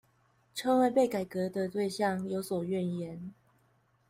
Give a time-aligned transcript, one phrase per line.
[0.55, 3.31] 成為被改革的對象而有所怨言